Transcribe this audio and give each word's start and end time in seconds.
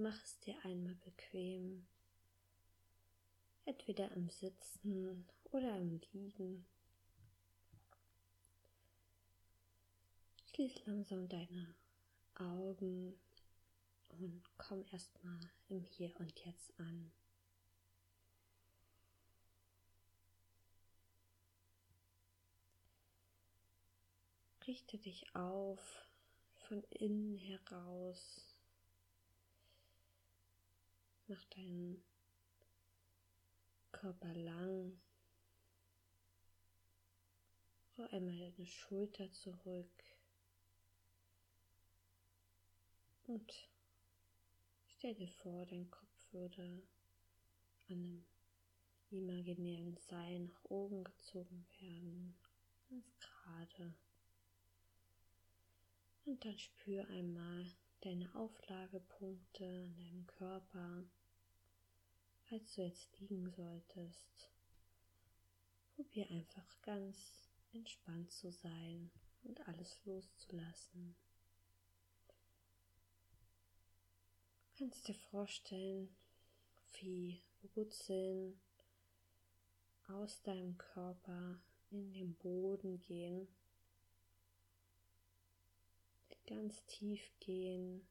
Mach 0.00 0.22
es 0.22 0.38
dir 0.38 0.54
einmal 0.64 0.94
bequem, 0.94 1.84
entweder 3.64 4.08
im 4.12 4.28
Sitzen 4.28 5.26
oder 5.50 5.76
im 5.76 6.00
Liegen. 6.12 6.64
Schließ 10.46 10.86
langsam 10.86 11.28
deine 11.28 11.74
Augen 12.36 13.18
und 14.10 14.44
komm 14.56 14.84
erstmal 14.92 15.40
im 15.68 15.82
Hier 15.82 16.14
und 16.20 16.32
Jetzt 16.44 16.78
an. 16.78 17.10
Richte 24.64 24.96
dich 24.96 25.34
auf 25.34 26.06
von 26.68 26.84
innen 26.84 27.36
heraus. 27.36 28.47
Mach 31.28 31.44
deinen 31.44 32.02
Körper 33.92 34.32
lang. 34.34 34.98
Roll 37.98 38.08
einmal 38.08 38.38
deine 38.38 38.66
Schulter 38.66 39.30
zurück. 39.32 40.04
Und 43.26 43.52
stell 44.86 45.14
dir 45.16 45.28
vor, 45.28 45.66
dein 45.66 45.90
Kopf 45.90 46.32
würde 46.32 46.62
an 47.88 47.96
einem 47.96 48.24
imaginären 49.10 49.98
Seil 49.98 50.40
nach 50.40 50.64
oben 50.64 51.04
gezogen 51.04 51.66
werden. 51.78 52.38
Ganz 52.88 53.18
gerade. 53.18 53.94
Und 56.24 56.42
dann 56.42 56.58
spür 56.58 57.06
einmal 57.08 57.66
deine 58.00 58.34
Auflagepunkte 58.34 59.64
in 59.64 59.96
deinem 59.96 60.26
Körper. 60.26 61.04
Falls 62.48 62.74
du 62.76 62.82
jetzt 62.82 63.20
liegen 63.20 63.50
solltest, 63.50 64.50
probier 65.94 66.30
einfach 66.30 66.80
ganz 66.80 67.50
entspannt 67.74 68.32
zu 68.32 68.50
sein 68.50 69.10
und 69.42 69.60
alles 69.68 70.02
loszulassen. 70.06 71.14
Du 74.70 74.78
kannst 74.78 75.08
dir 75.08 75.14
vorstellen, 75.14 76.08
wie 77.00 77.42
Wurzeln 77.74 78.58
aus 80.06 80.40
deinem 80.40 80.78
Körper 80.78 81.60
in 81.90 82.14
den 82.14 82.34
Boden 82.36 82.98
gehen, 83.02 83.46
ganz 86.46 86.82
tief 86.86 87.20
gehen 87.40 88.06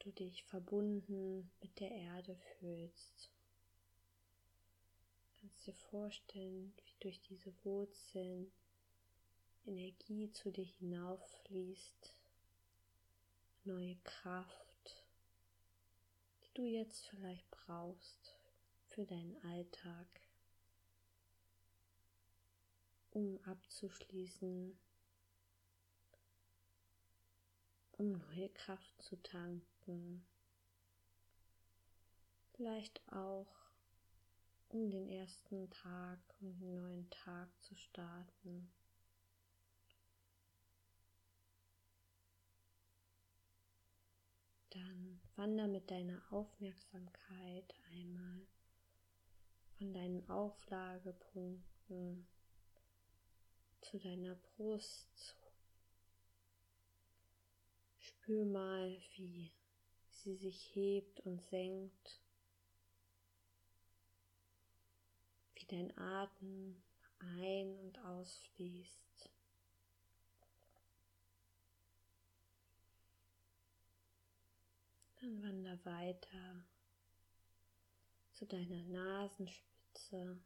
du 0.00 0.10
dich 0.12 0.42
verbunden 0.44 1.50
mit 1.60 1.78
der 1.78 1.90
Erde 1.90 2.36
fühlst. 2.58 3.30
Kannst 5.40 5.66
dir 5.66 5.74
vorstellen, 5.74 6.74
wie 6.76 6.96
durch 7.00 7.20
diese 7.22 7.52
Wurzeln 7.64 8.50
Energie 9.64 10.30
zu 10.32 10.50
dir 10.50 10.64
hinauffließt 10.64 12.14
neue 13.64 13.96
Kraft, 14.04 15.04
die 16.42 16.54
du 16.54 16.64
jetzt 16.64 17.06
vielleicht 17.08 17.48
brauchst 17.50 18.36
für 18.88 19.04
deinen 19.04 19.36
Alltag, 19.44 20.06
um 23.10 23.38
abzuschließen, 23.44 24.78
um 27.92 28.12
neue 28.12 28.48
Kraft 28.48 29.02
zu 29.02 29.22
tanken, 29.22 29.60
vielleicht 32.60 33.00
auch 33.12 33.46
um 34.68 34.90
den 34.90 35.08
ersten 35.08 35.70
Tag 35.70 36.18
und 36.40 36.60
den 36.60 36.74
neuen 36.74 37.10
Tag 37.10 37.48
zu 37.62 37.74
starten. 37.74 38.70
Dann 44.70 45.20
wander 45.36 45.66
mit 45.66 45.90
deiner 45.90 46.22
Aufmerksamkeit 46.30 47.74
einmal 47.92 48.46
von 49.78 49.92
deinen 49.92 50.28
Auflagepunkten 50.28 52.26
zu 53.80 53.98
deiner 53.98 54.34
Brust. 54.34 55.36
Spür 57.98 58.44
mal, 58.44 59.00
wie 59.16 59.50
sie 60.22 60.36
sich 60.36 60.74
hebt 60.74 61.20
und 61.20 61.40
senkt, 61.42 62.20
wie 65.54 65.64
dein 65.66 65.96
Atem 65.96 66.82
ein- 67.18 67.78
und 67.78 67.98
ausfließt. 68.04 69.30
Dann 75.20 75.42
wander 75.42 75.84
weiter 75.84 76.64
zu 78.32 78.46
deiner 78.46 78.82
Nasenspitze. 78.84 80.40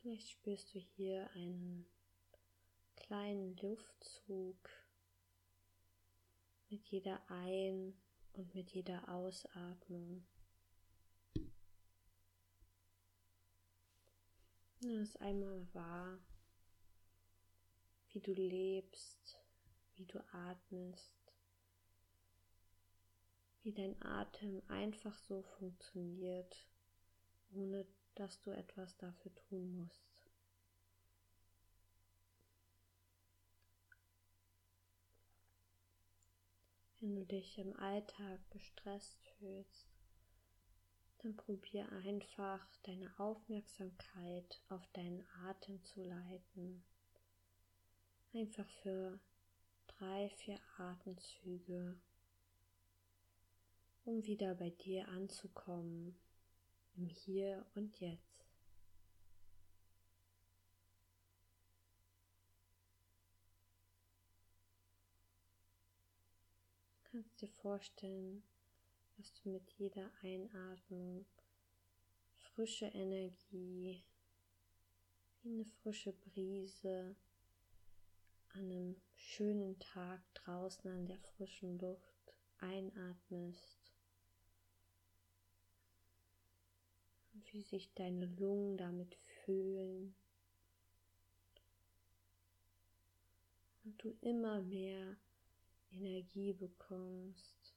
Vielleicht 0.00 0.30
spürst 0.30 0.74
du 0.74 0.78
hier 0.78 1.30
einen 1.34 1.86
kleinen 2.96 3.54
Luftzug 3.58 4.56
mit 6.70 6.86
jeder 6.88 7.20
Ein- 7.30 7.94
und 8.32 8.54
mit 8.54 8.70
jeder 8.70 9.08
Ausatmung. 9.08 10.26
Nimm 14.82 15.02
es 15.02 15.16
einmal 15.16 15.66
wahr, 15.74 16.18
wie 18.12 18.20
du 18.20 18.32
lebst 18.32 19.40
wie 20.00 20.06
du 20.06 20.18
atmest, 20.32 21.12
wie 23.62 23.72
dein 23.72 24.00
Atem 24.00 24.62
einfach 24.68 25.14
so 25.18 25.42
funktioniert, 25.42 26.66
ohne 27.52 27.86
dass 28.14 28.40
du 28.40 28.50
etwas 28.50 28.96
dafür 28.96 29.34
tun 29.34 29.76
musst. 29.76 30.19
Wenn 37.02 37.16
du 37.16 37.24
dich 37.24 37.56
im 37.56 37.74
Alltag 37.76 38.38
gestresst 38.50 39.18
fühlst, 39.38 39.88
dann 41.22 41.34
probier 41.34 41.90
einfach 41.92 42.60
deine 42.82 43.10
Aufmerksamkeit 43.18 44.60
auf 44.68 44.86
deinen 44.92 45.24
Atem 45.46 45.82
zu 45.82 46.02
leiten. 46.02 46.84
Einfach 48.34 48.68
für 48.82 49.18
drei, 49.86 50.28
vier 50.28 50.60
Atemzüge, 50.76 51.98
um 54.04 54.22
wieder 54.26 54.54
bei 54.54 54.68
dir 54.68 55.08
anzukommen, 55.08 56.14
im 56.96 57.08
Hier 57.08 57.64
und 57.74 57.98
Jetzt. 57.98 58.30
Du 66.92 66.99
kannst 67.10 67.40
dir 67.40 67.48
vorstellen, 67.48 68.42
dass 69.16 69.32
du 69.34 69.48
mit 69.48 69.68
jeder 69.72 70.10
Einatmung 70.22 71.26
frische 72.34 72.86
Energie, 72.86 74.04
wie 75.42 75.50
eine 75.50 75.64
frische 75.64 76.12
Brise 76.12 77.16
an 78.52 78.64
einem 78.64 78.96
schönen 79.16 79.78
Tag 79.78 80.20
draußen 80.34 80.90
an 80.90 81.06
der 81.06 81.18
frischen 81.18 81.78
Luft 81.78 82.34
einatmest. 82.58 83.78
Und 87.32 87.52
wie 87.52 87.62
sich 87.62 87.92
deine 87.94 88.26
Lungen 88.26 88.76
damit 88.76 89.16
fühlen. 89.44 90.14
Und 93.84 94.02
du 94.02 94.16
immer 94.20 94.60
mehr 94.62 95.16
Energie 95.92 96.52
bekommst. 96.52 97.74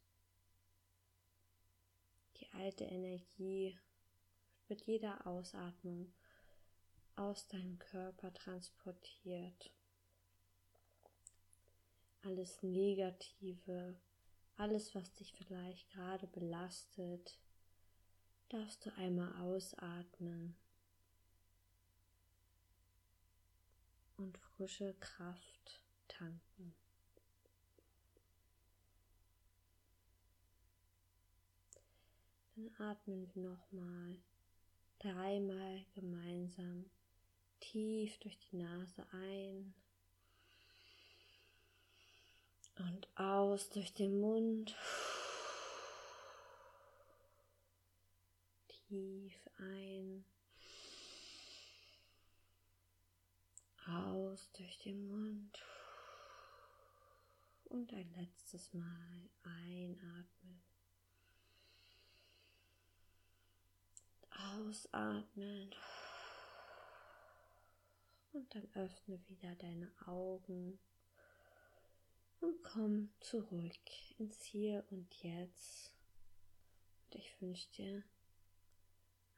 Die 2.38 2.52
alte 2.54 2.84
Energie 2.86 3.78
wird 4.68 4.80
mit 4.80 4.88
jeder 4.88 5.26
Ausatmung 5.28 6.14
aus 7.16 7.48
deinem 7.48 7.78
Körper 7.78 8.34
transportiert 8.34 9.72
alles 12.24 12.64
Negative, 12.64 13.96
alles, 14.56 14.96
was 14.96 15.14
dich 15.16 15.34
vielleicht 15.34 15.90
gerade 15.90 16.28
belastet, 16.28 17.38
darfst 18.50 18.86
du 18.86 18.94
einmal 18.96 19.34
ausatmen 19.42 20.56
und 24.18 24.38
frische 24.38 24.94
Kraft 25.00 25.82
tanken. 26.08 26.74
Dann 32.64 32.88
atmen 32.88 33.30
wir 33.36 33.44
nochmal 33.44 34.18
dreimal 35.00 35.86
gemeinsam 35.96 36.86
tief 37.60 38.18
durch 38.20 38.38
die 38.38 38.56
Nase 38.56 39.06
ein 39.12 39.74
und 42.78 43.20
aus 43.20 43.70
durch 43.70 43.94
den 43.94 44.20
Mund. 44.22 44.76
Tief 48.88 49.50
ein. 49.58 50.24
Aus 53.88 54.50
durch 54.54 54.78
den 54.80 55.08
Mund. 55.10 55.62
Und 57.66 57.92
ein 57.92 58.14
letztes 58.14 58.74
Mal 58.74 59.30
einatmen. 59.44 60.73
Ausatmen. 64.74 65.70
Und 68.32 68.56
dann 68.56 68.68
öffne 68.74 69.20
wieder 69.28 69.54
deine 69.56 69.92
Augen 70.08 70.80
und 72.40 72.64
komm 72.64 73.12
zurück 73.20 74.18
ins 74.18 74.44
Hier 74.46 74.84
und 74.90 75.14
Jetzt. 75.22 75.94
Und 77.06 77.16
ich 77.20 77.40
wünsche 77.40 77.70
dir 77.74 78.04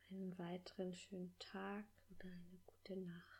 einen 0.09 0.39
weiteren 0.39 0.93
schönen 0.93 1.37
Tag 1.37 1.83
oder 2.11 2.29
eine 2.29 2.61
gute 2.65 2.95
Nacht. 2.95 3.34